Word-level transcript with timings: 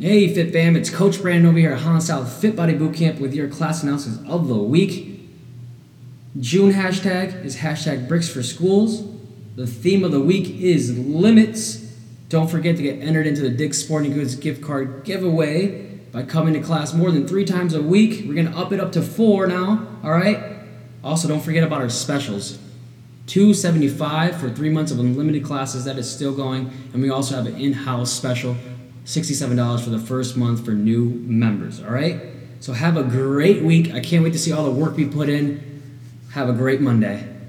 Hey, 0.00 0.32
Fit 0.32 0.50
Fam, 0.50 0.76
it's 0.76 0.88
Coach 0.88 1.20
Brandon 1.20 1.50
over 1.50 1.58
here 1.58 1.74
at 1.74 1.80
Han 1.80 2.00
South 2.00 2.32
Fit 2.40 2.56
Body 2.56 2.72
Bootcamp 2.72 3.20
with 3.20 3.34
your 3.34 3.48
class 3.48 3.82
announcements 3.82 4.26
of 4.26 4.48
the 4.48 4.56
week. 4.56 5.28
June 6.40 6.72
hashtag 6.72 7.44
is 7.44 7.58
hashtag 7.58 8.08
bricks 8.08 8.26
for 8.26 8.42
schools. 8.42 9.06
The 9.56 9.66
theme 9.66 10.02
of 10.02 10.10
the 10.10 10.20
week 10.22 10.58
is 10.58 10.98
limits. 10.98 11.94
Don't 12.30 12.50
forget 12.50 12.76
to 12.76 12.82
get 12.82 13.02
entered 13.02 13.26
into 13.26 13.42
the 13.42 13.50
Dick's 13.50 13.76
Sporting 13.76 14.14
Goods 14.14 14.36
gift 14.36 14.62
card 14.62 15.04
giveaway 15.04 15.82
by 16.12 16.22
coming 16.22 16.54
to 16.54 16.60
class 16.60 16.94
more 16.94 17.10
than 17.10 17.28
three 17.28 17.44
times 17.44 17.74
a 17.74 17.82
week. 17.82 18.24
We're 18.26 18.42
gonna 18.42 18.56
up 18.56 18.72
it 18.72 18.80
up 18.80 18.92
to 18.92 19.02
four 19.02 19.46
now, 19.46 19.86
all 20.02 20.12
right? 20.12 20.42
Also, 21.04 21.28
don't 21.28 21.42
forget 21.42 21.62
about 21.62 21.82
our 21.82 21.90
specials. 21.90 22.58
275 23.26 24.40
for 24.40 24.48
three 24.48 24.70
months 24.70 24.92
of 24.92 24.98
unlimited 24.98 25.44
classes 25.44 25.84
that 25.84 25.98
is 25.98 26.10
still 26.10 26.34
going 26.34 26.70
and 26.94 27.02
we 27.02 27.10
also 27.10 27.36
have 27.36 27.44
an 27.44 27.56
in-house 27.56 28.10
special 28.10 28.56
$67 29.10 29.80
for 29.82 29.90
the 29.90 29.98
first 29.98 30.36
month 30.36 30.64
for 30.64 30.70
new 30.70 31.04
members 31.04 31.82
all 31.82 31.90
right? 31.90 32.20
So 32.60 32.74
have 32.74 32.96
a 32.96 33.02
great 33.02 33.62
week. 33.62 33.92
I 33.94 34.00
can't 34.00 34.22
wait 34.22 34.34
to 34.34 34.38
see 34.38 34.52
all 34.52 34.64
the 34.64 34.70
work 34.70 34.94
we 34.94 35.06
put 35.06 35.30
in. 35.30 35.82
Have 36.32 36.48
a 36.48 36.52
great 36.52 36.80
monday 36.80 37.39